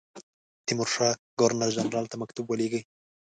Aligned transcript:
تیمورشاه 0.65 1.19
ګورنر 1.39 1.69
جنرال 1.75 2.05
ته 2.11 2.15
مکتوب 2.21 2.45
ولېږی. 2.47 2.81